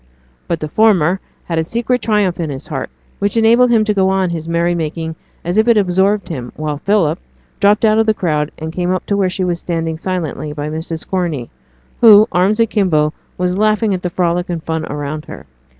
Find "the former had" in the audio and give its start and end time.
0.61-1.59